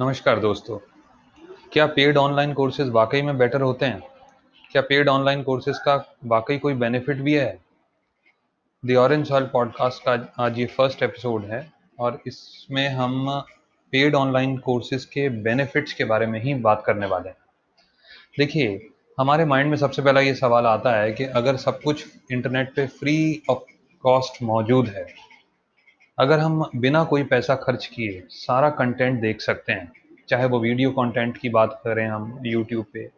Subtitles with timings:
[0.00, 0.78] नमस्कार दोस्तों।
[1.72, 4.02] क्या पेड ऑनलाइन कोर्सेज वाकई में बेटर होते हैं?
[4.72, 7.58] क्या पेड ऑनलाइन कोर्सेज का वाकई कोई बेनिफिट भी है?
[8.84, 13.42] दी ऑरेंज सॉइल पॉडकास्ट का आज ये फ़र्स्ट एपिसोड है और इसमें हम
[13.92, 17.36] पेड ऑनलाइन कोर्सेज के बेनिफिट्स के बारे में ही बात करने वाले हैं।
[18.38, 18.88] देखिए,
[19.20, 22.86] हमारे माइंड में सबसे पहला ये सवाल आता है कि अगर सब कुछ इंटरनेट पे
[22.86, 23.62] फ्री ऑफ़
[24.02, 25.29] कॉस्ट मौजूद है
[26.20, 29.90] अगर हम बिना कोई पैसा खर्च किए सारा कंटेंट देख सकते हैं,
[30.28, 33.08] चाहे वो वीडियो कंटेंट की बात करें हम यूट्यूब पे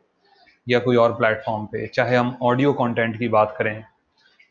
[0.66, 3.82] या कोई और प्लेटफॉर्म पे, चाहे हम ऑडियो कंटेंट की बात करें,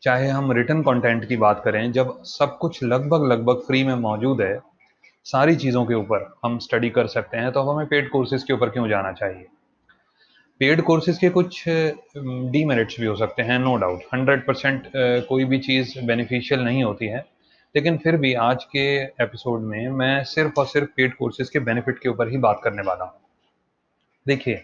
[0.02, 4.42] चाहे हम रिटर्न कंटेंट की बात करें, जब सब कुछ लगभग लगभग फ्री में मौजूद
[4.42, 4.60] है,
[5.26, 8.52] सारी चीज़ों के ऊपर हम स्टडी कर सकते हैं तो अब हमें पेड कोर्सेज के
[8.52, 9.46] ऊपर क्यों जाना चाहिए?
[10.60, 14.90] पेड कोर्सेज के कुछ डीमेरिट्स भी हो सकते हैं नो डाउट हंड्रेड परसेंट
[15.28, 17.30] कोई भी चीज़ बेनिफिशियल नहीं होती है।
[17.74, 18.82] लेकिन फिर भी आज के
[19.22, 22.82] एपिसोड में मैं सिर्फ़ और सिर्फ़ पेड कोर्सेज के बेनिफिट के ऊपर ही बात करने
[22.82, 23.12] वाला हूँ।
[24.26, 24.62] देखिए,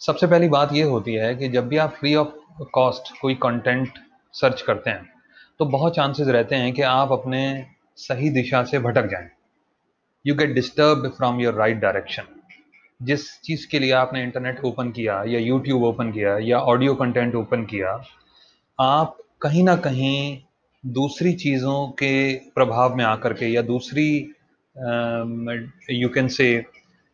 [0.00, 3.98] सबसे पहली बात ये होती है कि जब भी आप फ्री ऑफ़ कॉस्ट कोई कंटेंट
[4.34, 5.08] सर्च करते हैं
[5.60, 7.42] तो बहुत चांसेस रहते हैं कि आप अपने
[7.98, 9.28] सही दिशा से भटक जाएँ।
[10.24, 12.26] You get disturb from your right direction
[13.00, 17.34] जिस चीज़ के लिए आपने इंटरनेट ओपन किया, या यूट्यूब ओपन किया, या ऑडियो कंटेंट
[17.34, 18.00] ओपन किया,
[18.78, 20.42] आप कहीं ना कहीं
[20.84, 24.08] दूसरी चीज़ों के प्रभाव में आकर के या दूसरी
[25.92, 26.54] यू कैन से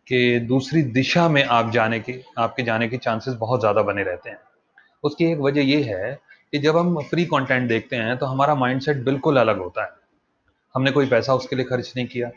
[0.06, 4.30] कि दूसरी दिशा में आप जाने के, आपके जाने के चांसेस बहुत ज़्यादा बने रहते
[4.30, 4.38] हैं।
[5.04, 6.18] उसकी एक वजह ये है
[6.52, 9.90] कि जब हम फ्री कंटेंट देखते हैं तो हमारा माइंडसेट बिल्कुल अलग होता है।
[10.74, 12.30] हमने कोई पैसा उसके लिए खर्च नहीं किया।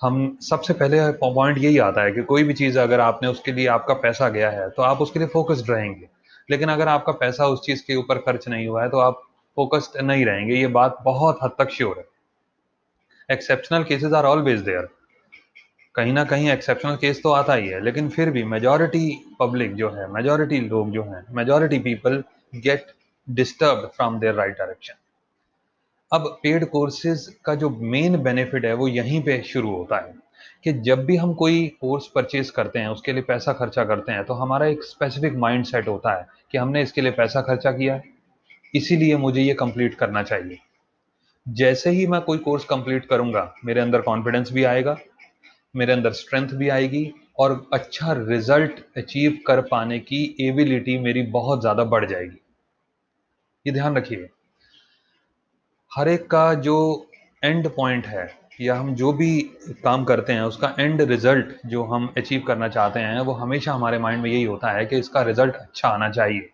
[0.00, 3.66] हम सबसे पहले पॉइंट यही आता है कि कोई भी चीज़ अगर आपने उसके लिए,
[3.68, 6.08] आपका पैसा गया है तो आप उसके लिए फोकस्ड रहेंगे।
[6.48, 9.22] लेकिन अगर आपका पैसा उस चीज़ के ऊपर खर्च नहीं हुआ है तो आप
[9.56, 12.04] फोकस्ड नहीं रहेंगे, ये बात बहुत हद तक श्योर है।
[13.28, 14.88] Exceptional cases are always there
[15.94, 19.90] कहीं ना कहीं एक्सेप्शनल केस तो आता ही है, लेकिन फिर भी मेजोरिटी पब्लिक जो
[19.90, 22.22] है मेजोरिटी लोग जो हैं majority people
[22.56, 22.86] get
[23.28, 24.94] disturb from their right direction
[26.12, 30.14] अब पेड कोर्सेज का जो मेन बेनिफिट है, वो यहीं पे शुरू होता है
[30.64, 34.24] कि जब भी हम कोई कोर्स परचेज करते हैं, उसके लिए पैसा खर्चा करते हैं
[34.24, 37.94] तो हमारा एक स्पेसिफिक माइंड सेट होता है कि हमने इसके लिए पैसा खर्चा किया
[37.94, 38.13] है।
[38.74, 40.58] इसीलिए मुझे ये कंप्लीट करना चाहिए।
[41.46, 44.96] जैसे ही मैं कोई कोर्स कंप्लीट करूँगा, मेरे अंदर कॉन्फिडेंस भी आएगा,
[45.74, 51.60] मेरे अंदर स्ट्रेंथ भी आएगी और अच्छा रिज़ल्ट अचीव कर पाने की एबिलिटी मेरी बहुत
[51.60, 52.40] ज़्यादा बढ़ जाएगी।
[53.66, 54.28] ये ध्यान रखिए।
[55.92, 56.76] हर एक का जो
[57.42, 58.28] एंड पॉइंट है,
[58.60, 59.40] या हम जो भी
[59.84, 63.98] काम करते हैं, उसका एंड रिज़ल्ट जो हम अचीव करना चाहते हैं, वो हमेशा हमारे
[63.98, 66.50] माइंड में यही होता है कि इसका रिज़ल्ट अच्छा आना चाहिए।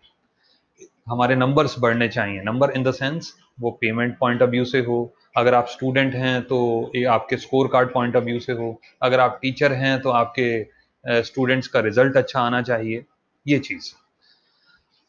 [1.07, 5.13] हमारे नंबर्स बढ़ने चाहिए। नंबर इन द सेंस वो पेमेंट पॉइंट ऑफ़ व्यू से हो।
[5.37, 6.59] अगर आप स्टूडेंट हैं तो
[6.95, 11.21] ये आपके score card point of view से हो। अगर आप टीचर हैं तो आपके
[11.23, 13.03] स्टूडेंट्स का रिज़ल्ट अच्छा आना चाहिए।
[13.45, 13.91] ये चीज़।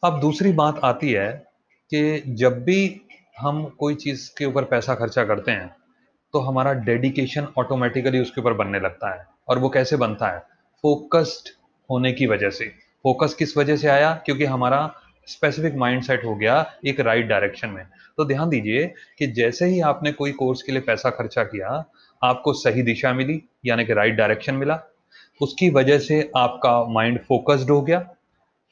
[0.03, 1.31] अब दूसरी बात आती है
[1.91, 3.01] कि जब भी
[3.39, 5.75] हम कोई चीज़ के ऊपर पैसा खर्चा करते हैं
[6.33, 10.39] तो हमारा डेडिकेशन ऑटोमेटिकली उसके ऊपर बनने लगता है। और वो कैसे बनता है?
[10.83, 11.49] फोकस्ड
[11.89, 12.65] होने की वजह से।
[13.05, 14.13] फोकस किस वजह से आया?
[14.25, 14.79] क्योंकि हमारा
[15.27, 17.85] स्पेसिफिक माइंडसेट हो गया एक राइट right डायरेक्शन में।
[18.17, 21.85] तो ध्यान दीजिए कि जैसे ही आपने कोई कोर्स के लिए पैसा खर्चा किया,
[22.23, 24.79] आपको सही दिशा मिली, यानी कि राइट डायरेक्शन मिला।
[25.41, 27.99] उसकी वजह से आपका माइंड फोकस्ड हो गया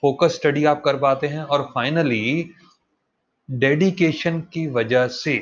[0.03, 2.49] फोकस स्टडी आप कर पाते हैं और फाइनली
[3.51, 5.37] डेडिकेशन की वजह से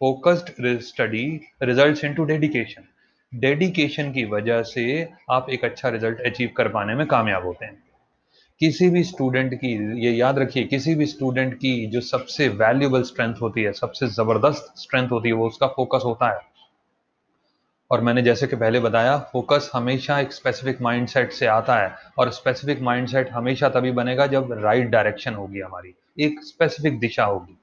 [0.00, 2.84] focused study results into dedication
[3.32, 7.83] dedication की वजह से आप एक अच्छा रिज़ल्ट अचीव कर पाने में कामयाब होते हैं।
[8.64, 13.34] किसी भी स्टूडेंट की, ये याद रखिए, किसी भी स्टूडेंट की जो सबसे वैल्यूबल स्ट्रेंथ
[13.42, 16.40] होती है, सबसे ज़बरदस्त स्ट्रेंथ होती है, वो उसका फोकस होता है।
[17.90, 22.30] और मैंने जैसे कि पहले बताया फोकस हमेशा एक स्पेसिफिक माइंडसेट से आता है और
[22.30, 27.58] स्पेसिफिक माइंडसेट हमेशा तभी बनेगा जब राइट डायरेक्शन होगी हमारी, एक स्पेसिफिक दिशा होगी।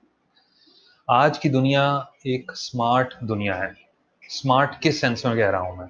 [1.09, 3.75] आज की दुनिया एक स्मार्ट दुनिया है।
[4.29, 5.87] स्मार्ट किस सेंस में कह रहा हूँ मैं?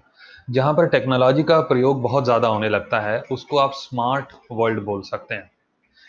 [0.51, 5.01] जहाँ पर टेक्नोलॉजी का प्रयोग बहुत ज़्यादा होने लगता है, उसको आप स्मार्ट वर्ल्ड बोल
[5.01, 5.49] सकते हैं।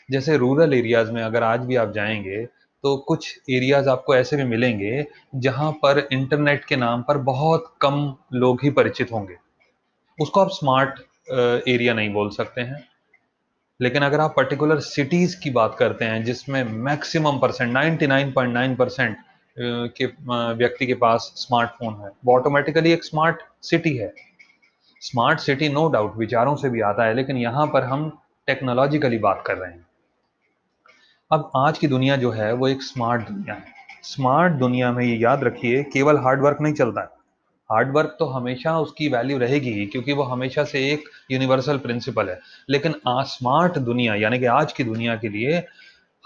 [0.09, 2.45] जैसे रूरल एरियाज़ में अगर आज भी आप जाएँगे
[2.85, 5.05] तो कुछ एरियाज़ आपको ऐसे भी मिलेंगे,
[5.37, 9.37] जहाँ पर इंटरनेट के नाम पर बहुत कम लोग ही परिचित होंगे।
[10.19, 10.99] उसको आप स्मार्ट
[11.69, 12.83] एरिया नहीं बोल सकते हैं।
[13.81, 19.17] लेकिन अगर आप पर्टिकुलर सिटीज़ की बात करते हैं, जिसमें मैक्सिमम परसेंट 99.9 परसेंट
[19.57, 20.07] के
[20.55, 24.13] व्यक्ति के पास स्मार्टफ़ोन है, वो ऑटोमेटिकली एक स्मार्ट सिटी है।
[25.03, 29.45] स्मार्ट सिटी नो डाउट विचारों से भी आता है, लेकिन यहाँ पर हम टेक्नोलॉजिकली बात
[29.47, 29.87] कर रहे हैं।
[31.33, 33.65] अब आज की दुनिया जो है, वो एक स्मार्ट दुनिया है।
[34.03, 37.09] स्मार्ट दुनिया में ये याद रखिए, केवल हार्डवर्क नहीं चलता। है
[37.71, 42.29] हार्ड वर्क तो हमेशा उसकी वैल्यू रहेगी ही, क्योंकि वो हमेशा से एक यूनिवर्सल प्रिंसिपल
[42.29, 42.41] है।
[42.71, 45.59] लेकिन आज स्मार्ट दुनिया, यानी कि आज की दुनिया के लिए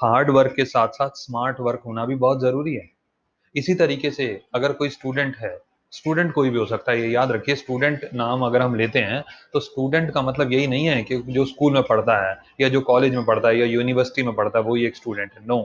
[0.03, 2.91] हार्ड वर्क के साथ साथ स्मार्ट वर्क होना भी बहुत ज़रूरी है।
[3.55, 5.66] इसी तरीके से अगर कोई स्टूडेंट है
[5.97, 9.23] स्टूडेंट कोई भी हो सकता है, ये याद रखिए स्टूडेंट नाम अगर हम लेते हैं
[9.55, 12.81] तो स्टूडेंट का मतलब यही नहीं है कि जो स्कूल में पढ़ता है, या जो
[12.83, 15.61] कॉलेज में पढ़ता है, या यूनिवर्सिटी में पढ़ता है, वो ही एक स्टूडेंट है नो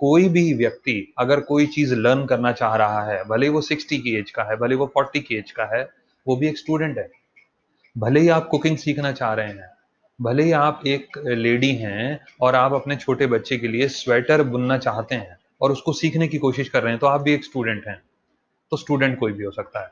[0.00, 4.14] कोई भी व्यक्ति अगर कोई चीज़ लर्न करना चाह रहा है, भले वो सिक्सटी की
[4.16, 5.82] एज का है, भले वो फोर्टी की एज का है,
[6.26, 7.08] वो भी एक स्टूडेंट है.
[7.96, 9.68] भले ही आप कुकिंग सीखना चाह रहे हैं,
[10.18, 14.78] भले ही आप एक लेडी हैं और आप अपने छोटे बच्चे के लिए स्वेटर बुनना
[14.78, 17.86] चाहते हैं और उसको सीखने की कोशिश कर रहे हैं तो आप भी एक स्टूडेंट
[17.88, 18.00] हैं.
[18.72, 19.90] तो स्टूडेंट कोई भी हो सकता है।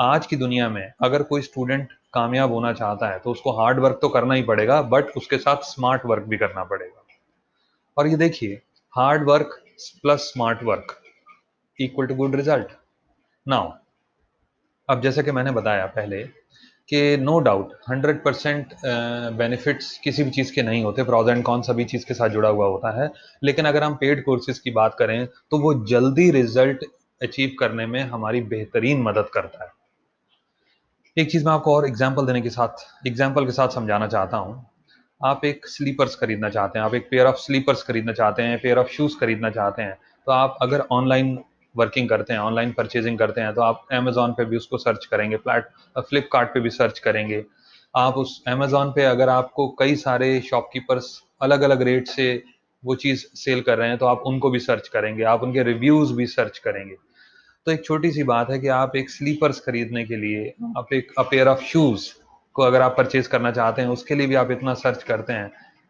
[0.00, 3.98] आज की दुनिया में अगर कोई स्टूडेंट कामयाब होना चाहता है तो उसको हार्ड वर्क
[4.02, 7.02] तो करना ही पड़ेगा बट उसके साथ स्मार्ट वर्क भी करना पड़ेगा।
[7.96, 8.60] और ये देखिए
[8.94, 9.58] hard work
[10.02, 10.94] plus smart work
[11.78, 12.68] equal to good result
[13.46, 13.70] now
[14.88, 16.22] अब जैसे कि मैंने बताया पहले
[16.88, 18.74] कि नो डाउट 100 परसेंट
[19.36, 22.48] बेनिफिट्स किसी भी चीज़ के नहीं होते प्रॉज एंड कौन सभी चीज़ के साथ जुड़ा
[22.48, 23.10] हुआ होता है।
[23.44, 26.84] लेकिन अगर हम पेड कोर्सेज की बात करें तो वो जल्दी रिज़ल्ट
[27.22, 29.70] अचीव करने में हमारी बेहतरीन मदद करता है।
[31.16, 34.64] एक चीज़ मैं आपको और एग्ज़ाम्पल देने के साथ एग्ज़ाम्पल के साथ समझाना चाहता हूँ।
[35.20, 38.78] आप एक स्लीपर्स खरीदना चाहते हैं, आप एक पेयर ऑफ़ स्लीपर्स खरीदना चाहते हैं पेयर
[38.78, 39.96] ऑफ़ शूज़ खरीदना चाहते हैं
[40.26, 41.38] तो आप अगर ऑनलाइन
[41.74, 45.36] वर्किंग करते हैं ऑनलाइन परचेजिंग करते हैं तो आप अमेजोन पे भी उसको सर्च करेंगे
[45.38, 47.44] फ्लैट फ्लिपकार्ट पे भी सर्च करेंगे।
[47.94, 51.08] आप उस अमेजोन पे अगर आपको कई सारे शॉपकीपर्स
[51.42, 52.42] अलग अलग रेट से
[52.82, 56.12] वो चीज़ सेल कर रहे हैं तो आप उनको भी सर्च करेंगे, आप उनके रिव्यूज़
[56.14, 56.96] भी सर्च करेंगे।
[57.66, 60.48] तो एक छोटी सी बात है कि आप एक स्लीपर्स खरीदने के लिए
[60.78, 62.08] आप एक अपेयर ऑफ़ शूज़
[62.54, 65.48] को अगर आप परचेज करना चाहते हैं उसके लिए भी आप इतना सर्च करते हैं।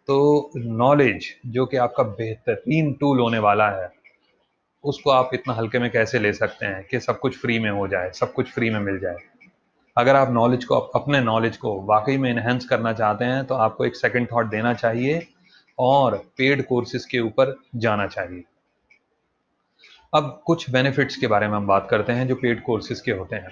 [0.08, 3.90] तो नॉलेज जो कि आपका बेहतरीन टूल होने वाला है
[4.84, 7.88] उसको आप इतना हल्के में कैसे ले सकते हैं कि सब कुछ फ्री में हो
[7.88, 9.16] जाए सब कुछ फ्री में मिल जाए?
[9.96, 13.84] अगर आप नॉलेज को अपने नॉलेज को वाकई में इन्हेंस करना चाहते हैं तो आपको
[13.84, 15.26] एक सेकंड थॉट देना चाहिए
[15.78, 18.42] और पेड कोर्सेज के ऊपर जाना चाहिए।
[20.14, 23.36] अब कुछ बेनिफिट्स के बारे में हम बात करते हैं जो पेड कोर्सेज के होते
[23.36, 23.50] हैं।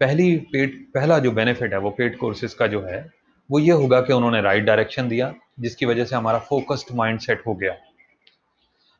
[0.00, 3.10] पहली पेड पहला जो बेनिफिट है, वो पेड कोर्सेज का जो है,
[3.50, 7.42] वो ये होगा कि उन्होंने राइट डायरेक्शन दिया, जिसकी वजह से हमारा फोकस्ड माइंड सेट
[7.46, 7.76] हो गया।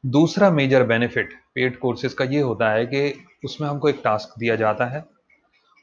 [0.07, 4.57] दूसरा मेजर बेनिफिट पेड कोर्सेज का ये होता है कि उसमें हमको एक टास्क दिया
[4.57, 5.05] जाता है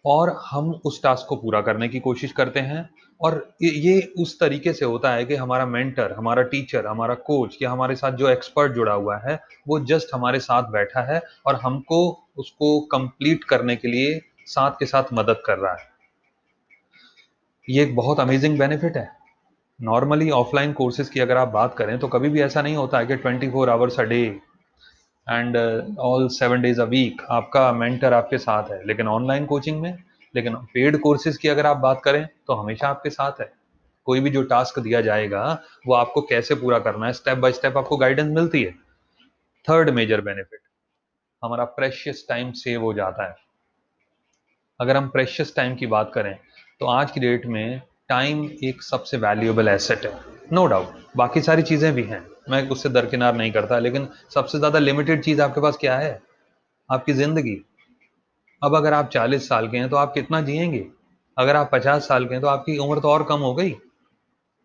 [0.05, 2.89] और हम उस टास्क को पूरा करने की कोशिश करते हैं।
[3.21, 7.71] और ये उस तरीके से होता है कि हमारा मेंटर हमारा टीचर हमारा कोच या
[7.71, 12.29] हमारे साथ जो एक्सपर्ट जुड़ा हुआ है, वो जस्ट हमारे साथ बैठा है और हमको
[12.37, 15.91] उसको कंप्लीट करने के लिए साथ के साथ मदद कर रहा है।
[17.67, 19.07] ये एक बहुत अमेजिंग बेनिफिट है।
[19.79, 23.05] नॉर्मली ऑफलाइन कोर्सेज की अगर आप बात करें तो कभी भी ऐसा नहीं होता है
[23.05, 24.39] कि 24 four hours a day
[25.27, 25.57] and
[25.99, 29.97] all seven days a week आपका मेंटर आपके साथ है। लेकिन ऑनलाइन कोचिंग में,
[30.35, 33.51] लेकिन पेड कोर्सेज की अगर आप बात करें तो हमेशा आपके साथ है।
[34.07, 35.43] कोई भी जो टास्क दिया जाएगा,
[35.87, 38.71] वो आपको कैसे पूरा करना है स्टेप बाय स्टेप आपको गाइडेंस मिलती है।
[39.67, 40.59] थर्ड मेजर बेनिफिट
[41.43, 43.35] हमारा प्रेशियस टाइम सेव हो जाता है।
[44.79, 46.37] अगर हम प्रेशियस टाइम की बात करें
[46.79, 47.81] तो आज की डेट में
[48.13, 50.11] टाइम एक सबसे वैल्यूएबल एसेट है।
[50.53, 50.87] नो no डाउट
[51.17, 55.41] बाकी सारी चीज़ें भी हैं। मैं उससे दरकिनार नहीं करता, लेकिन सबसे ज़्यादा लिमिटेड चीज़
[55.41, 56.21] आपके पास क्या है?
[56.91, 57.55] आपकी ज़िंदगी।
[58.63, 60.85] अब अगर आप 40 साल के हैं तो आप कितना जिएँगे?
[61.37, 63.75] अगर आप 50 साल के हैं तो आपकी उम्र तो और कम हो गई।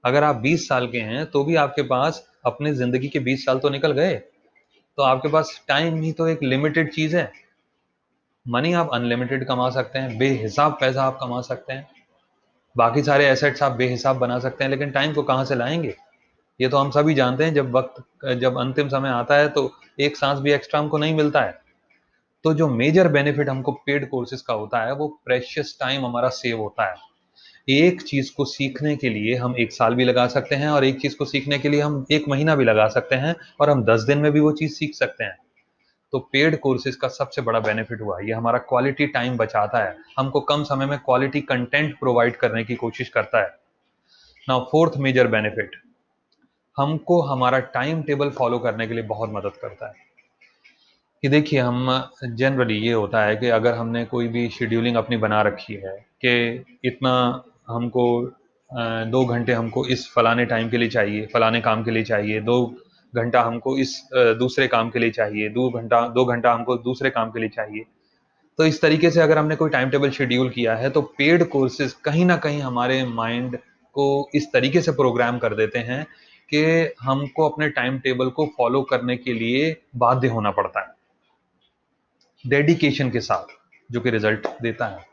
[0.04, 3.58] अगर आप 20 साल के हैं तो भी आपके पास अपने ज़िंदगी के 20 साल
[3.58, 7.32] तो निकल गए। तो आपके पास टाइम ही तो एक लिमिटेड चीज़ है।
[8.48, 11.97] मनी आप अनलिमिटेड कमा सकते हैं, बेहिसाब पैसा आप कमा सकते हैं।
[12.78, 15.94] बाकी सारे एसेट्स आप बेहिसाब बना सकते हैं, लेकिन टाइम को कहाँ से लाएँगे?
[16.60, 18.02] ये तो हम सभी जानते हैं, जब वक्त,
[18.34, 19.70] जब अंतिम समय आता है तो
[20.00, 21.58] एक सांस भी एक्स्ट्रा हमको नहीं मिलता है।
[22.44, 26.60] तो जो मेजर बेनिफिट हमको पेड कोर्सेज का होता है, वो प्रेशियस टाइम हमारा सेव
[26.60, 26.96] होता है।
[27.68, 31.00] एक चीज़ को सीखने के लिए हम एक साल भी लगा सकते हैं, और एक
[31.00, 34.00] चीज़ को सीखने के लिए हम एक महीना भी लगा सकते हैं, और हम दस
[34.00, 35.36] दिन में भी वो चीज़ सीख सकते हैं।
[36.12, 40.40] तो पेड कोर्सेज का सबसे बड़ा बेनिफिट हुआ। ये हमारा क्वालिटी टाइम बचाता है। हमको
[40.40, 43.48] कम समय में क्वालिटी कंटेंट प्रोवाइड करने की कोशिश करता है।
[44.48, 45.76] ना फोर्थ मेजर बेनिफिट
[46.76, 49.94] हमको हमारा टाइम टेबल फॉलो करने के लिए बहुत मदद करता है।
[51.22, 55.42] कि देखिए, हम जनरली ये होता है कि अगर हमने कोई भी शेड्यूलिंग अपनी बना
[55.42, 58.04] रखी है कि इतना हमको
[59.06, 62.74] दो घंटे हमको इस फलाने टाइम के लिए चाहिए, फलाने काम के लिए चाहिए, दो
[63.12, 67.30] घंटा हमको इस दूसरे काम के लिए चाहिए, दो घंटा दो घंटा हमको दूसरे काम
[67.30, 67.84] के लिए चाहिए।
[68.58, 71.92] तो इस तरीके से अगर हमने कोई टाइम टेबल शेड्यूल किया है तो पेड कोर्सेज
[72.04, 73.56] कहीं ना कहीं हमारे माइंड
[73.94, 76.04] को इस तरीके से प्रोग्राम कर देते हैं
[76.48, 76.62] कि
[77.00, 80.96] हमको अपने टाइम टेबल को फॉलो करने के लिए बाध्य होना पड़ता है।
[82.44, 83.46] डेडिकेशन के साथ,
[83.90, 85.06] जो कि रिज़ल्ट देता है।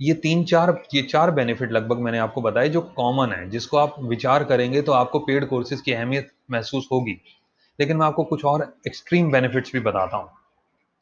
[0.00, 3.96] ये तीन चार, ये चार बेनिफिट लगभग मैंने आपको बताए जो कॉमन है, जिसको आप
[4.00, 7.16] विचार करेंगे तो आपको पेड कोर्सेज की अहमियत महसूस होगी।
[7.78, 10.28] लेकिन मैं आपको कुछ और एक्सट्रीम बेनिफिट्स भी बताता हूँ।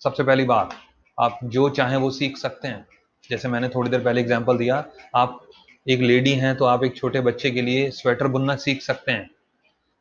[0.02, 0.74] सबसे पहली बात,
[1.18, 2.86] आप जो चाहें वो सीख सकते हैं।
[3.30, 4.84] जैसे मैंने थोड़ी देर पहले एग्ज़ाम्पल दिया,
[5.14, 5.40] आप
[5.86, 9.30] एक लेडी हैं तो आप एक छोटे बच्चे के लिए स्वेटर बुनना सीख सकते हैं।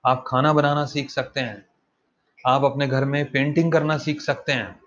[0.04, 1.66] आप खाना बनाना सीख सकते हैं।
[2.48, 4.81] आप अपने घर में पेंटिंग करना सीख सकते हैं।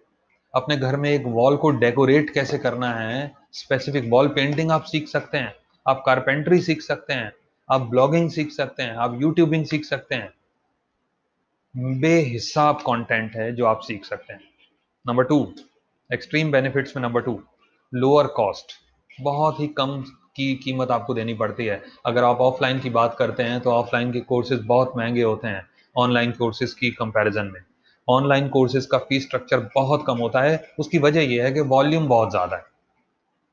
[0.54, 3.32] अपने घर में एक वॉल को डेकोरेट कैसे करना है?
[3.52, 5.54] स्पेसिफिक वॉल पेंटिंग आप सीख सकते हैं,
[5.86, 7.32] आप कारपेंट्री सीख सकते हैं,
[7.68, 10.32] आप ब्लॉगिंग सीख सकते हैं, आप यूट्यूबिंग सीख सकते हैं।
[12.00, 14.40] बेहिसाब कंटेंट है जो आप सीख सकते हैं।
[15.04, 15.54] नंबर टू
[16.10, 17.40] एक्सट्रीम बेनिफिट्स में नंबर टू
[17.92, 18.72] लोअर कॉस्ट
[19.20, 20.00] बहुत ही कम
[20.36, 24.12] की कीमत आपको देनी पड़ती है। अगर आप ऑफलाइन की बात करते हैं तो ऑफलाइन
[24.12, 27.60] के कोर्सेज बहुत महँगे होते हैं ऑनलाइन कोर्सेज की कंपैरिजन में।
[28.08, 32.08] ऑनलाइन कोर्सेज का फ़ीस स्ट्रक्चर बहुत कम होता है। उसकी वजह यह है कि वॉल्यूम
[32.08, 32.64] बहुत ज़्यादा है।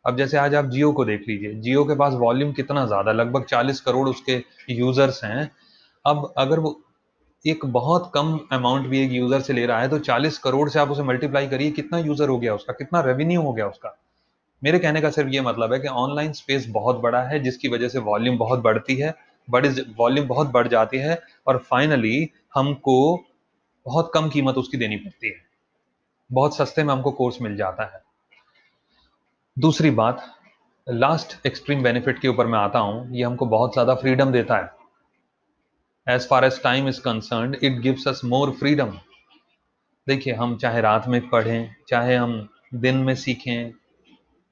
[0.05, 3.45] अब जैसे आज आप जियो को देख लीजिए, जियो के पास वॉल्यूम कितना ज़्यादा लगभग
[3.45, 5.49] 40 करोड़ उसके यूज़र्स हैं।
[6.05, 6.79] अब अगर वो
[7.45, 10.79] एक बहुत कम अमाउंट भी एक यूज़र से ले रहा है तो 40 करोड़ से
[10.79, 13.97] आप उसे मल्टीप्लाई करिए, कितना यूज़र हो गया उसका, कितना रेवेन्यू हो गया उसका?
[14.61, 17.87] मेरे कहने का सिर्फ़ ये मतलब है कि ऑनलाइन स्पेस बहुत बड़ा है, जिसकी वजह
[17.87, 19.13] से वॉल्यूम बहुत बढ़ती है
[19.47, 23.15] बड़ी वॉल्यूम बहुत बढ़ जाती है, और फाइनली हमको
[23.85, 25.39] बहुत कम कीमत उसकी देनी पड़ती है।
[26.29, 28.01] बहुत सस्ते में हमको कोर्स मिल जाता है।
[29.57, 30.23] दूसरी बात
[30.87, 34.69] लास्ट एक्सट्रीम बेनिफिट के ऊपर मैं आता हूँ ये हमको बहुत ज़्यादा फ्रीडम देता है।
[36.07, 38.97] As far as time is concern it gives us more freedom
[40.07, 43.71] देखिए हम चाहे रात में पढ़ें चाहे हम दिन में सीखें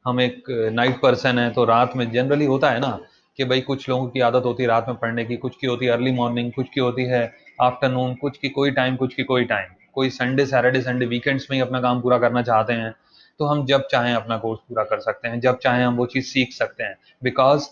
[0.06, 0.44] हम एक
[0.74, 3.00] नाइट पर्सन है तो रात में जनरली होता है ना
[3.40, 5.86] कि भाई कुछ लोगों की आदत होती है रात में पढ़ने की कुछ की होती
[5.86, 7.22] है अर्ली मॉर्निंग कुछ की होती है
[7.62, 11.58] आफ्टरनून कुछ की कोई टाइम कुछ की कोई टाइम कोई संडे सैटरडे संडे वीकेंड्स में
[11.58, 12.94] ही अपना काम पूरा करना चाहते हैं
[13.40, 16.26] तो हम जब चाहें अपना कोर्स पूरा कर सकते हैं, जब चाहें हम वो चीज़
[16.26, 17.68] सीख सकते हैं बिकॉज़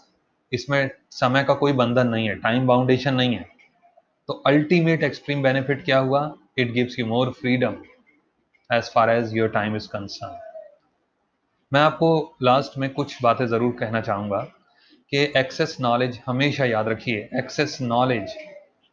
[0.52, 3.46] इसमें समय का कोई बंधन नहीं है टाइम बाउंडेशन नहीं है.
[4.30, 6.22] तो अल्टीमेट एक्सट्रीम बेनिफिट क्या हुआ?
[6.58, 7.76] It gives you more freedom
[8.70, 10.40] as far as your time is concern
[11.72, 14.40] मैं आपको लास्ट में कुछ बातें ज़रूर कहना चाहूँगा
[15.12, 17.30] कि एक्सेस नॉलेज हमेशा याद रखिए.
[17.40, 18.36] एक्सेस नॉलेज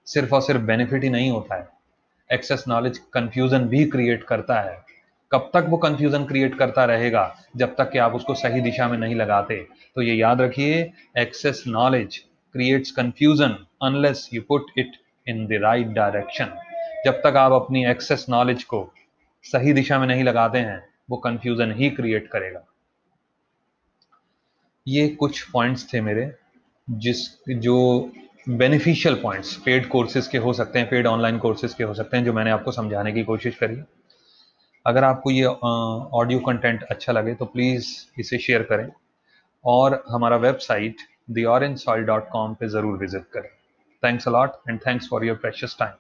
[0.07, 1.69] सिर्फ़ और सिर्फ़ बेनिफिट ही नहीं होता है।
[2.33, 4.85] एक्सेस नॉलेज कन्फ्यूज़न भी क्रिएट करता है।
[5.33, 7.37] कब तक वो कन्फ्यूज़न क्रिएट करता रहेगा?
[7.57, 9.57] जब तक कि आप उसको सही दिशा में नहीं लगाते।
[9.95, 12.19] तो ये याद रखिए excess knowledge
[12.53, 14.93] creates confusion unless you put it
[15.29, 16.59] in the right direction
[17.05, 18.93] जब तक आप अपनी एक्सेस नॉलेज को
[19.43, 22.65] सही दिशा में नहीं लगाते हैं, वो कंफ्यूजन ही क्रिएट करेगा।
[24.89, 26.33] ये कुछ पॉइंट्स थे मेरे,
[26.91, 28.13] जिस, जो
[28.47, 32.25] बेनिफिशियल पॉइंट्स पेड कोर्सेज के हो सकते हैं पेड ऑनलाइन कोर्सेज के हो सकते हैं,
[32.25, 33.77] जो मैंने आपको समझाने की कोशिश करी।
[34.87, 37.87] अगर आपको ये ऑडियो कंटेंट अच्छा लगे तो प्लीज़
[38.21, 38.89] इसे शेयर करें
[39.65, 40.97] और हमारा website
[41.31, 43.49] the orange soil dot com पर ज़रूर विज़िट करें।
[44.03, 45.93] Thanks a lot and thanks for your precious time